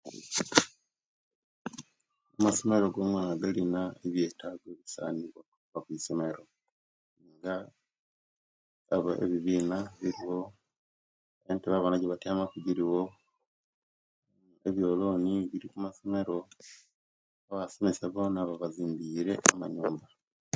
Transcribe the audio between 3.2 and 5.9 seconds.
galina ebyetago ebisaniwa okuba